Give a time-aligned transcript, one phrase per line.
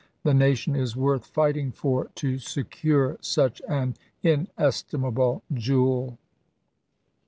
[0.23, 6.17] The nation is worth fighting for to secure such an inestimable jewel."